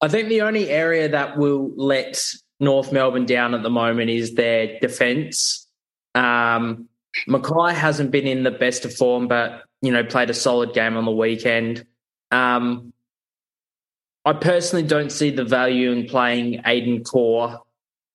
[0.00, 2.22] I think the only area that will let
[2.60, 5.66] North Melbourne down at the moment is their defence.
[6.14, 6.88] Um,
[7.28, 10.96] McKay hasn't been in the best of form, but you know played a solid game
[10.96, 11.86] on the weekend.
[12.30, 12.92] Um,
[14.24, 17.60] I personally don't see the value in playing Aidan Corr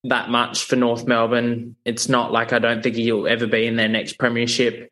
[0.06, 1.76] that much for North Melbourne.
[1.84, 4.92] It's not like I don't think he'll ever be in their next premiership,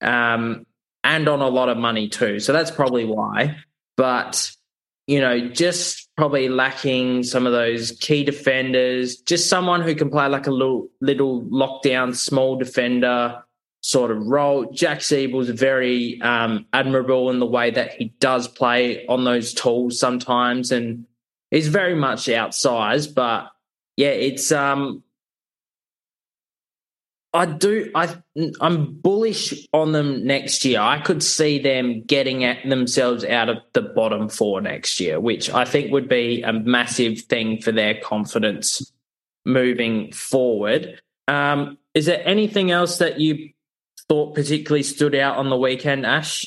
[0.00, 0.66] um,
[1.02, 2.40] and on a lot of money too.
[2.40, 3.58] So that's probably why.
[3.96, 4.50] But
[5.06, 10.26] you know, just probably lacking some of those key defenders, just someone who can play
[10.28, 13.42] like a little little lockdown small defender
[13.80, 14.70] sort of role.
[14.72, 19.98] Jack Ziebell's very um, admirable in the way that he does play on those tools
[19.98, 21.06] sometimes, and
[21.50, 23.14] he's very much outsized.
[23.14, 23.50] But
[23.96, 25.02] yeah, it's um,
[27.34, 27.90] I do.
[27.96, 28.14] I
[28.60, 30.80] I'm bullish on them next year.
[30.80, 35.50] I could see them getting at themselves out of the bottom four next year, which
[35.50, 38.92] I think would be a massive thing for their confidence
[39.44, 41.02] moving forward.
[41.26, 43.50] Um, is there anything else that you
[44.08, 46.46] thought particularly stood out on the weekend, Ash?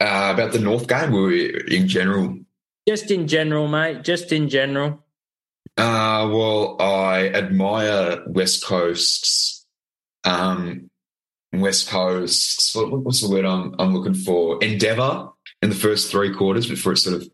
[0.00, 2.38] Uh, about the North game, or in general?
[2.88, 4.02] Just in general, mate.
[4.02, 5.04] Just in general.
[5.76, 9.63] Uh, well, I admire West Coast's
[10.24, 10.90] um,
[11.52, 12.74] West Coast.
[12.76, 14.62] What, what's the word I'm, I'm looking for?
[14.62, 15.30] Endeavour
[15.62, 17.28] in the first three quarters before it sort of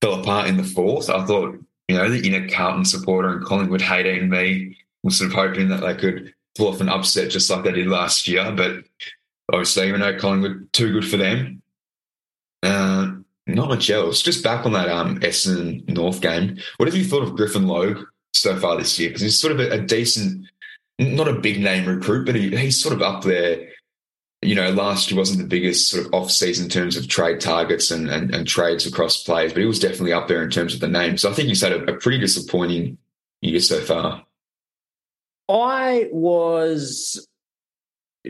[0.00, 1.10] fell apart in the fourth.
[1.10, 5.34] I thought you know, the inner Carlton supporter and Collingwood hating me was sort of
[5.34, 8.52] hoping that they could pull off an upset just like they did last year.
[8.52, 8.84] But
[9.50, 11.62] obviously, even though Collingwood too good for them,
[12.62, 13.12] uh,
[13.46, 14.20] not much else.
[14.20, 16.58] Just back on that um, Essendon North game.
[16.76, 18.04] What have you thought of Griffin Logue
[18.34, 19.08] so far this year?
[19.08, 20.44] Because he's sort of a, a, decent,
[20.98, 23.68] not a big name recruit, but he, he's sort of up there.
[24.40, 27.40] You know, last year wasn't the biggest sort of off season in terms of trade
[27.40, 30.74] targets and, and, and trades across players, but he was definitely up there in terms
[30.74, 31.18] of the name.
[31.18, 32.98] So I think he's had a, a pretty disappointing
[33.40, 34.24] year so far.
[35.48, 37.26] I was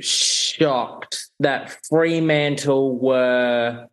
[0.01, 3.89] shocked that Fremantle were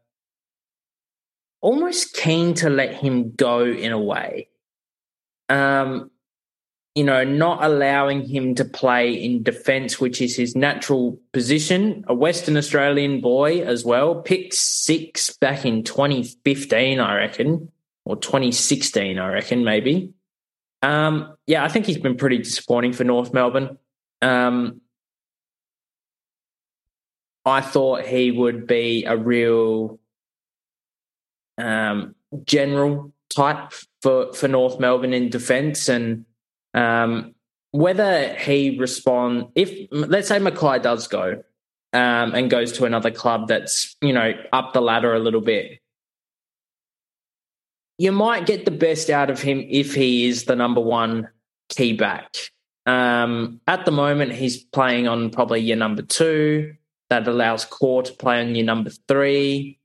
[1.62, 4.50] almost keen to let him go in a way.
[5.50, 6.12] Um,
[6.96, 12.06] you know, not allowing him to play in defence, which is his natural position.
[12.08, 17.70] A Western Australian boy as well, picked six back in 2015, I reckon,
[18.06, 20.14] or 2016, I reckon, maybe.
[20.82, 23.78] Um, yeah, I think he's been pretty disappointing for North Melbourne.
[24.22, 24.80] Um,
[27.44, 30.00] I thought he would be a real
[31.58, 36.26] um, general type for, for North Melbourne in defence and
[36.76, 37.34] um,
[37.72, 41.44] whether he respond if let's say McKay does go
[41.94, 45.80] um, and goes to another club that's you know up the ladder a little bit,
[47.98, 51.30] you might get the best out of him if he is the number one
[51.70, 52.36] key back.
[52.86, 56.76] Um, at the moment, he's playing on probably your number two.
[57.10, 59.80] That allows Corr to play on your number three.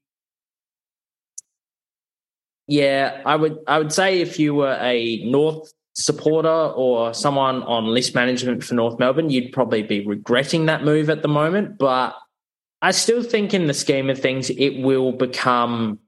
[2.67, 7.87] Yeah, I would I would say if you were a North supporter or someone on
[7.87, 11.79] list management for North Melbourne, you'd probably be regretting that move at the moment.
[11.79, 12.15] But
[12.83, 15.99] I still think in the scheme of things, it will become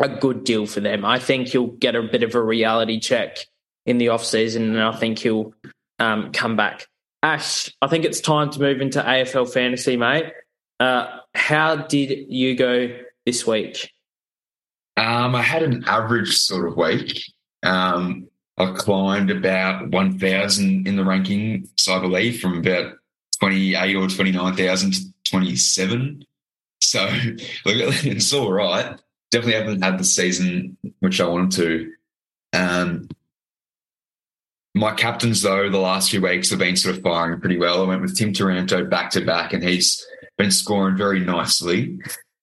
[0.00, 1.04] a good deal for them.
[1.04, 3.38] I think he'll get a bit of a reality check
[3.86, 5.52] in the off season, and I think he'll
[5.98, 6.86] um, come back.
[7.22, 10.32] Ash, I think it's time to move into AFL fantasy, mate.
[10.78, 13.92] Uh, how did you go this week?
[14.96, 17.22] Um, I had an average sort of week.
[17.62, 22.94] Um, I climbed about 1,000 in the ranking, so I believe, from about
[23.40, 26.24] 28 or 29,000 to 27.
[26.80, 27.04] So
[27.64, 28.98] look, it's all right.
[29.30, 31.92] Definitely haven't had the season which I wanted to.
[32.52, 33.08] Um,
[34.74, 37.82] my captains, though, the last few weeks have been sort of firing pretty well.
[37.82, 40.04] I went with Tim Taranto back to back, and he's
[40.36, 41.98] been scoring very nicely.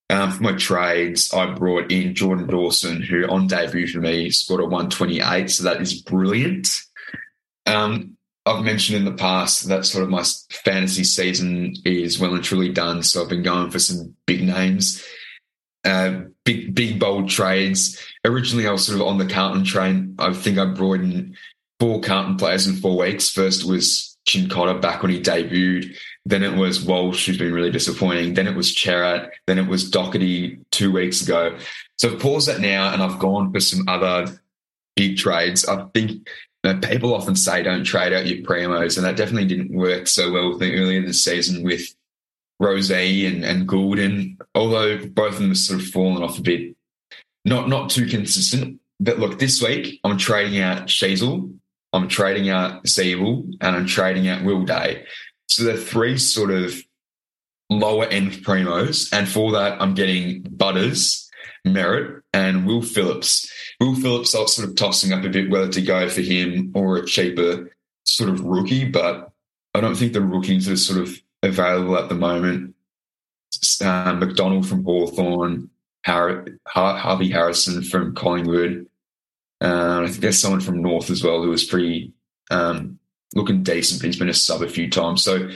[0.09, 4.61] Um, for my trades, I brought in Jordan Dawson, who on debut for me scored
[4.61, 5.49] a 128.
[5.51, 6.81] So that is brilliant.
[7.65, 12.43] Um, I've mentioned in the past that sort of my fantasy season is well and
[12.43, 13.03] truly done.
[13.03, 15.05] So I've been going for some big names,
[15.83, 18.01] uh, big, big, bold trades.
[18.23, 20.15] Originally, I was sort of on the Carlton train.
[20.19, 21.35] I think I brought in
[21.81, 23.29] four Carlton players in four weeks.
[23.29, 25.95] First was Cincotta back when he debuted.
[26.25, 28.33] Then it was Walsh, who's been really disappointing.
[28.33, 29.31] Then it was Cerra.
[29.47, 31.57] Then it was Doherty two weeks ago.
[31.97, 34.39] So I've paused that now and I've gone for some other
[34.95, 35.65] big trades.
[35.65, 39.47] I think you know, people often say don't trade out your primos, and that definitely
[39.47, 41.95] didn't work so well with me earlier in the season with
[42.61, 46.75] Rozee and, and Gulden, although both of them have sort of fallen off a bit.
[47.45, 48.81] Not not too consistent.
[48.99, 51.53] But look, this week I'm trading out Sheezel,
[51.97, 55.03] I'm trading out Ziebell, and I'm trading out Will Day.
[55.47, 56.75] So they're three sort of
[57.69, 59.11] lower end primos.
[59.11, 61.27] And for that, I'm getting Butters,
[61.65, 63.51] Merrett, and Will Phillips.
[63.79, 66.71] Will Phillips, I was sort of tossing up a bit whether to go for him
[66.75, 69.31] or a cheaper sort of rookie, but
[69.73, 72.75] I don't think the rookies are sort of available at the moment.
[73.83, 75.69] Um, McDonald from Hawthorn,
[76.05, 78.87] Harvey Harrison from Collingwood.
[79.61, 82.13] Uh, I think there's someone from North as well who was pretty
[82.51, 82.99] um,
[83.33, 85.23] looking decent, he's been a sub a few times.
[85.23, 85.49] So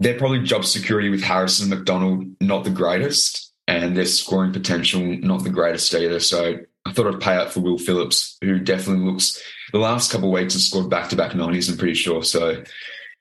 [0.00, 5.44] they're probably job security with Harrison McDonald not the greatest, and their scoring potential not
[5.44, 6.20] the greatest either.
[6.20, 9.42] So I thought I'd pay up for Will Phillips, who definitely looks
[9.72, 11.68] the last couple of weeks has scored back to back nineties.
[11.68, 12.22] I'm pretty sure.
[12.22, 12.62] So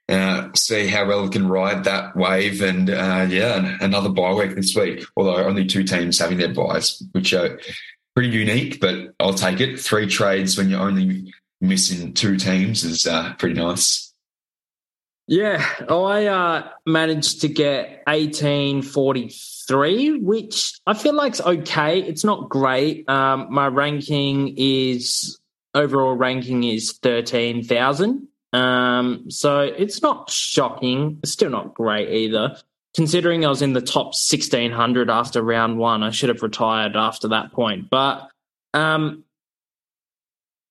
[0.07, 4.55] uh, see how well we can ride that wave, and uh, yeah, another bye week
[4.55, 5.03] this week.
[5.17, 7.59] Although only two teams having their byes, which are
[8.17, 9.79] pretty unique, but I'll take it.
[9.79, 14.11] Three trades when you're only missing two teams is uh, pretty nice.
[15.27, 21.99] Yeah, I uh, managed to get 1843, which I feel like's okay.
[21.99, 23.07] It's not great.
[23.07, 25.37] Um, my ranking is
[25.75, 28.27] overall ranking is 13,000.
[28.51, 31.19] Um, so it's not shocking.
[31.21, 32.57] It's still not great either.
[32.97, 37.27] Considering I was in the top 1600 after round one, I should have retired after
[37.27, 37.91] that point.
[37.91, 38.27] But
[38.73, 39.23] um,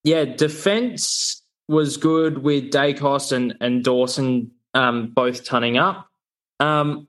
[0.03, 6.09] yeah, defense was good with Daicos and, and Dawson um, both turning up.
[6.59, 7.07] Um,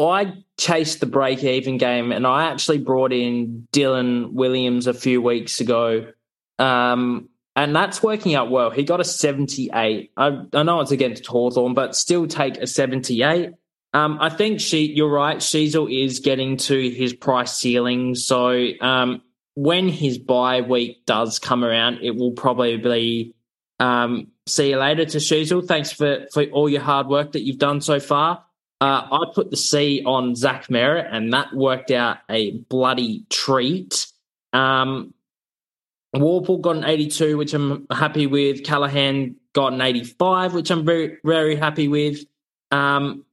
[0.00, 5.20] I chased the break even game and I actually brought in Dylan Williams a few
[5.20, 6.10] weeks ago.
[6.58, 8.70] Um, and that's working out well.
[8.70, 10.12] He got a 78.
[10.16, 13.50] I, I know it's against Hawthorn, but still take a 78.
[13.94, 15.38] Um, I think she, you're right.
[15.38, 18.16] Sheezel is getting to his price ceiling.
[18.16, 19.22] So um,
[19.54, 23.34] when his bye week does come around, it will probably be
[23.78, 25.66] um, see you later to Sheezel.
[25.66, 28.44] Thanks for, for all your hard work that you've done so far.
[28.80, 34.06] Uh, I put the C on Zach Merrett, and that worked out a bloody treat.
[34.52, 35.14] Um,
[36.14, 38.64] Worpel got an 82, which I'm happy with.
[38.64, 42.24] Callaghan got an 85, which I'm very, very happy with.
[42.70, 43.24] Um,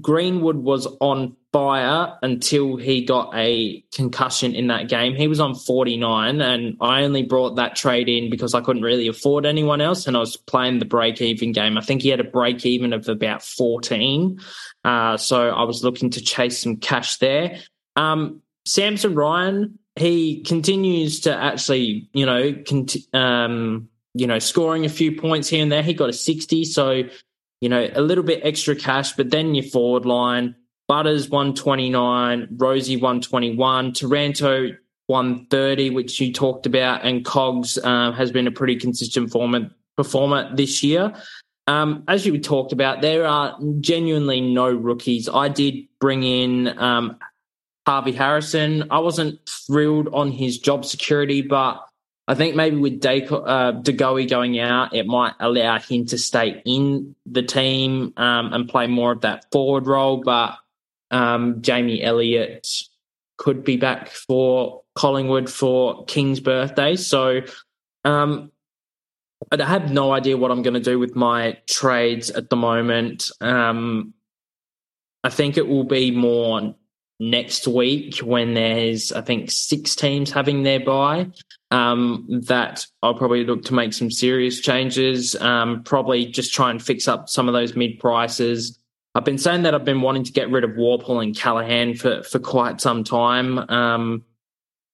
[0.00, 5.14] Greenwood was on fire until he got a concussion in that game.
[5.14, 9.06] He was on 49, and I only brought that trade in because I couldn't really
[9.06, 11.76] afford anyone else, and I was playing the break even game.
[11.76, 14.40] I think he had a break even of about 14.
[14.82, 17.58] Uh, so I was looking to chase some cash there.
[17.94, 24.90] Um, Samson Ryan, he continues to actually, you know, cont- um, you know, scoring a
[24.90, 25.82] few points here and there.
[25.82, 27.02] He got a 60, so
[27.62, 30.56] you know, a little bit extra cash, but then your forward line,
[30.88, 34.70] Butters 129, Rozee 121, Taranto
[35.06, 40.50] 130, which you talked about, and Cogs um, has been a pretty consistent former, performer
[40.56, 41.14] this year.
[41.68, 45.28] Um, as you talked about, there are genuinely no rookies.
[45.28, 47.16] I did bring in um,
[47.86, 48.90] Harvey Harrison.
[48.90, 51.80] I wasn't thrilled on his job security, but
[52.28, 57.16] I think maybe with De- uh, going out, it might allow him to stay in
[57.26, 60.18] the team um, and play more of that forward role.
[60.18, 60.56] But
[61.10, 62.68] um, Jamie Elliott
[63.38, 66.94] could be back for Collingwood for King's birthday.
[66.94, 67.40] So
[68.04, 68.52] um,
[69.50, 73.30] I have no idea what I'm going to do with my trades at the moment.
[73.40, 74.14] Um,
[75.24, 76.74] I think it will be more
[77.22, 81.30] next week when there's, I think, six teams having their bye.
[81.70, 85.34] Um, that I'll probably look to make some serious changes.
[85.36, 88.78] Um, probably just try and fix up some of those mid prices.
[89.14, 92.22] I've been saying that I've been wanting to get rid of Worpel and Callaghan for
[92.24, 93.58] for quite some time.
[93.70, 94.24] Um,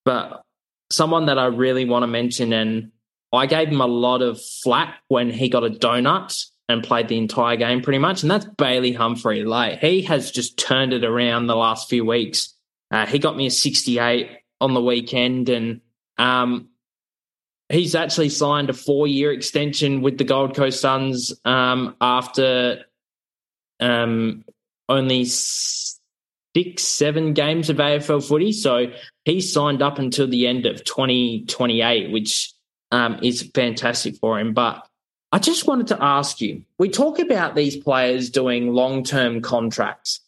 [0.05, 0.43] but
[0.91, 2.93] someone that I really want to mention, and
[3.33, 7.19] I gave him a lot of flack when he got a donut and played the
[7.19, 8.23] entire game pretty much.
[8.23, 9.45] And that's Bailey Humphrey.
[9.45, 12.55] Like he has just turned it around the last few weeks.
[12.91, 15.81] Uh, he got me a 68 on the weekend and
[16.19, 16.69] um,
[17.69, 22.85] he's actually signed a four year extension with the Gold Coast Suns um, after
[23.81, 24.45] um,
[24.89, 28.53] only six, seven games of AFL footy.
[28.53, 28.87] So
[29.25, 32.53] he's signed up until the end of 2028, which
[32.91, 34.55] um, is fantastic for him.
[34.55, 34.88] But
[35.31, 40.21] I just wanted to ask you we talk about these players doing long term contracts.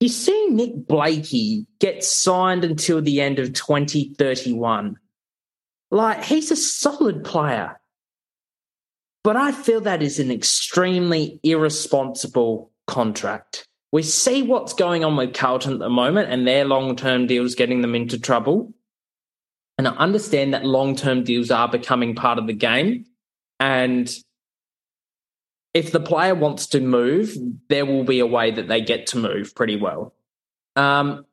[0.00, 4.96] You see Nick Blakey get signed until the end of 2031.
[5.90, 7.80] Like, he's a solid player.
[9.22, 13.66] But I feel that is an extremely irresponsible contract.
[13.92, 17.54] We see what's going on with Carlton at the moment and their long term deals
[17.54, 18.74] getting them into trouble.
[19.78, 23.06] And I understand that long term deals are becoming part of the game.
[23.58, 24.14] And
[25.74, 27.36] if the player wants to move,
[27.68, 30.14] there will be a way that they get to move pretty well.
[30.76, 31.26] Um,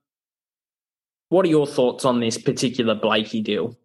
[1.30, 3.78] what are your thoughts on this particular Blakey deal?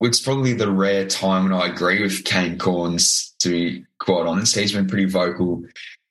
[0.00, 4.54] It's probably the rare time when I agree with Kane Cornes, to be quite honest.
[4.54, 5.62] He's been pretty vocal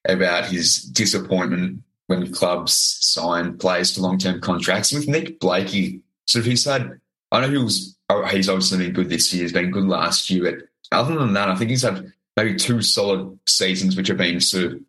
[0.06, 4.92] about his disappointment when clubs sign players to long term contracts.
[4.92, 7.00] With Nick Blakey, sort of he's had,
[7.32, 10.30] I know he was, oh, he's obviously been good this year, he's been good last
[10.30, 14.18] year, but other than that, I think he's had maybe two solid seasons which have
[14.18, 14.80] been sort of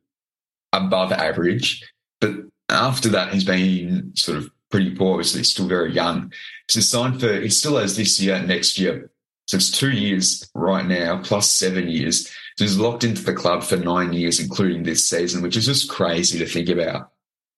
[0.73, 1.85] above average.
[2.21, 2.37] But
[2.69, 5.15] after that, he's been sort of pretty poor.
[5.15, 6.33] Obviously, he's still very young.
[6.69, 9.11] So signed for he still has this year next year.
[9.47, 12.27] So it's two years right now, plus seven years.
[12.57, 15.91] So he's locked into the club for nine years, including this season, which is just
[15.91, 17.11] crazy to think about.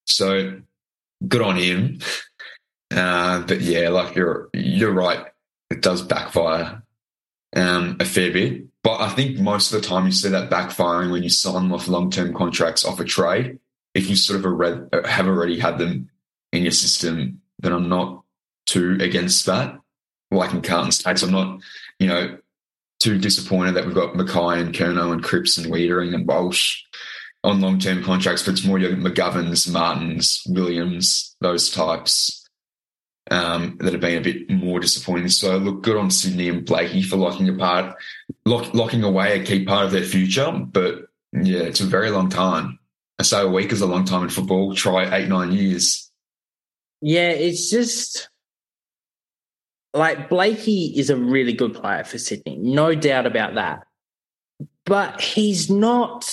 [0.07, 0.61] So
[1.27, 2.01] good on him.
[2.91, 5.27] Uh, but yeah, like you're you're right.
[5.71, 6.83] It does backfire
[7.55, 8.66] um, a fair bit.
[8.87, 11.89] But I think most of the time you see that backfiring when you sign off
[11.89, 13.59] long term contracts off a trade.
[13.95, 16.09] If you sort of uh, have already had them
[16.53, 18.23] in your system, then I'm not
[18.65, 19.77] too against that.
[20.31, 21.63] Like in Carlton's case, I'm not,
[21.99, 22.39] you know,
[23.01, 26.85] too disappointed that we've got McKay and Curnow and Cripps and Weitering and Walsh
[27.43, 32.46] on long term contracts, but it's more your McGovern's, Martins, Williams, those types.
[33.31, 35.29] Um, that have been a bit more disappointing.
[35.29, 37.97] So look, good on Sydney and Blakey for locking apart,
[38.45, 40.53] lock, locking away a key part of their future.
[40.53, 42.79] But yeah, it's a very long time.
[43.19, 44.75] I say a week is a long time in football.
[44.75, 46.11] Try eight, nine years.
[47.01, 48.29] Yeah, it's just
[49.95, 53.87] like Blakey is a really good player for Sydney, no doubt about that.
[54.85, 56.31] But he's not.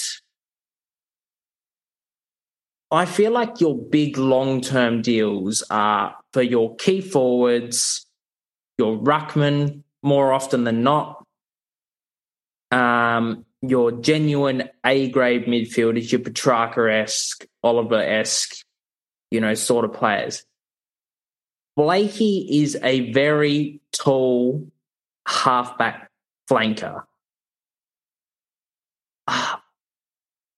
[2.93, 8.05] I feel like your big long term deals are for your key forwards,
[8.77, 11.25] your ruckman more often than not,
[12.69, 18.63] um, your genuine A grade midfielders, your Petrarca esque, Oliver esque,
[19.31, 20.45] you know, sort of players.
[21.75, 24.67] Blakey is a very tall
[25.27, 26.11] halfback
[26.47, 27.03] flanker.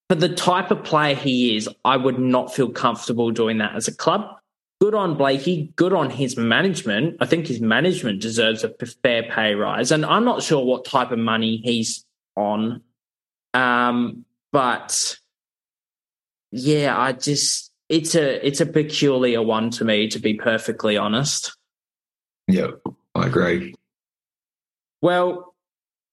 [0.09, 3.87] For the type of player he is, I would not feel comfortable doing that as
[3.87, 4.37] a club.
[4.79, 7.17] Good on Blakey, good on his management.
[7.21, 8.69] I think his management deserves a
[9.03, 9.91] fair pay rise.
[9.91, 12.81] And I'm not sure what type of money he's on.
[13.53, 15.17] Um, but
[16.51, 21.57] yeah, I just it's a it's a peculiar one to me, to be perfectly honest.
[22.47, 22.71] Yeah,
[23.15, 23.75] I agree.
[25.01, 25.55] Well,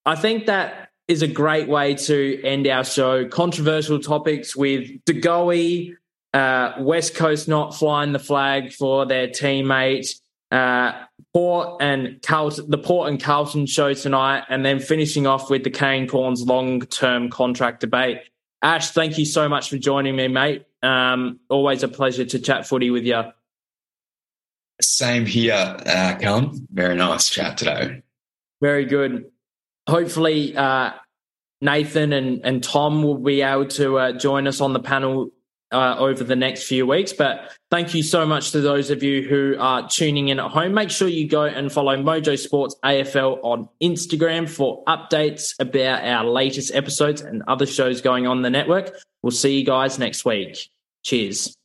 [0.05, 0.82] I think that
[1.13, 3.29] is a great way to end our show.
[3.29, 5.95] Controversial topics with De
[6.33, 10.19] uh, West Coast not flying the flag for their teammate,
[10.51, 10.93] uh,
[11.35, 15.71] Port and Carlton, the Port and Carlton show tonight, and then finishing off with the
[15.71, 18.21] Kane Cornes long term contract debate.
[18.63, 20.65] Ash, thank you so much for joining me, mate.
[20.83, 23.23] Um, always a pleasure to chat footy with you.
[24.81, 26.67] Same here, uh, Callum.
[26.73, 28.03] Very nice chat today.
[28.61, 29.27] Very good.
[29.89, 30.93] Hopefully, uh,
[31.63, 35.31] Nathan and, and Tom will be able to uh, join us on the panel
[35.71, 37.13] uh, over the next few weeks.
[37.13, 40.75] But thank you so much to those of you who are tuning in at home.
[40.75, 46.25] Make sure you go and follow Mojo Sports AFL on Instagram for updates about our
[46.25, 48.95] latest episodes and other shows going on the network.
[49.23, 50.69] We'll see you guys next week.
[51.05, 51.57] Cheers.